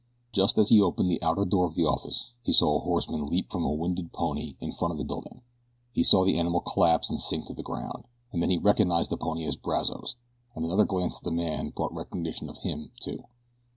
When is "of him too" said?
12.49-13.25